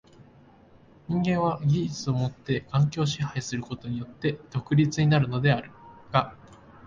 [1.07, 5.69] 人間は技術をもって環境を支配することによって独立になるのである
[6.11, 6.35] が、